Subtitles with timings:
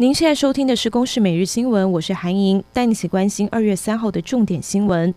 [0.00, 5.12] 您现在收听的是《公视每日新闻》，我是韩莹，带你一起关心二月三号的重点新闻。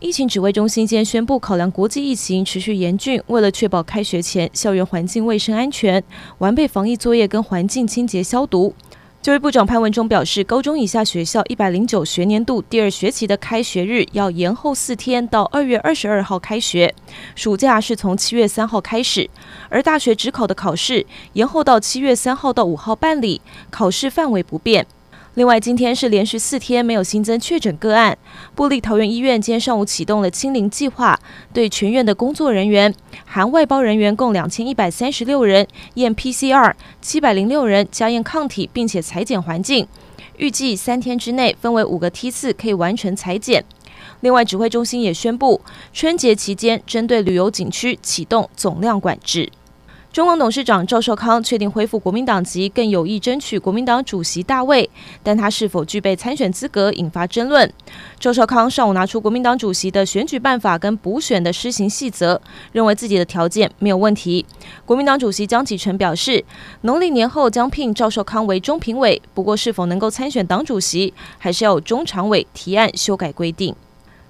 [0.00, 6.02] 疫情指挥中心今天宣布，考量国际疫情持续严峻，为了确保开学前校园环境卫生安全，
[6.38, 8.74] 完备防疫作业跟环境清洁消毒。
[9.22, 16.94] 教育部长潘文忠表示，高中以下学校一百零九学年度第二学期的开学日要延后四天，到二月二十二号开学。
[17.34, 19.28] 暑假是从七月三号开始，
[19.68, 24.86] 而大学指考的考试延后到七月三号到五号办理，考试范围不变。
[25.36, 28.16] 另外，今天是连续四天没有新增确诊个案。
[28.54, 31.20] 布立桃园医院今天上午启动了清零计划，
[31.52, 32.92] 对全院的工作人员
[33.26, 36.72] 含外包人员共两千一百三十六人验 PCR，
[37.02, 39.86] 七百零六人加验抗体，并且裁剪环境。
[40.38, 43.62] 预计三天之内分为五个梯次可以完成裁剪。
[44.20, 45.60] 另外，指挥中心也宣布，
[45.92, 49.50] 春节期间针对旅游景区启动总量管制。
[50.16, 54.88] 中广董事长赵少康确定恢复国民党籍，更有意争取国民党主席大位，
[55.22, 57.70] 但他是否具备参选资格引发争论。
[58.18, 62.40] 赵少康上午拿出国民党主席的选举办法跟补选的施行细则，
[62.72, 64.46] 认为自己的条件没有问题。
[64.86, 66.42] 国民党主席江启臣表示，
[66.80, 73.76] 农历年后将聘赵少康为中评委，不过是否能够参选党主席，还是要有中常委提案修改规定。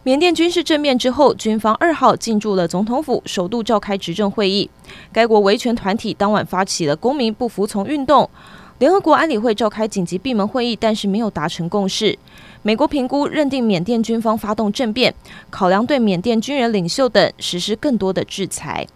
[0.06, 4.70] 缅甸军事政变之后，军方二号进驻了总统府，首度召开执政会议。
[5.12, 8.30] 该国维权团体当晚发起了公民不服从运动。
[8.78, 12.16] 联合国安理会召开紧急闭门会议，但是没有达成共识。
[12.62, 15.12] 美国评估认定缅甸军方发动政变，
[15.50, 18.86] 考量对缅甸军人领袖等实施更多的制裁。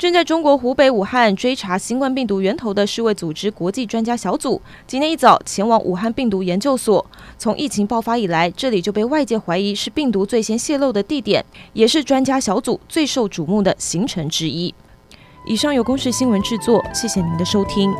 [0.00, 7.04] 正在中国湖北武汉追查新冠病毒源头的世卫组织国际专家小组，今天一早前往武汉病毒研究所。
[7.36, 14.74] 从疫情爆发以来，这里就被外界怀疑是病毒最先泄露的地点，也是专家小组最受瞩目的行程之一。
[15.46, 17.92] 以上由公视新闻制作，谢谢您的收听。